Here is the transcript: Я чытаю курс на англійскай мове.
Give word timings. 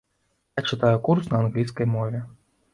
Я 0.59 0.63
чытаю 0.69 0.97
курс 1.09 1.29
на 1.31 1.43
англійскай 1.45 1.91
мове. 1.95 2.27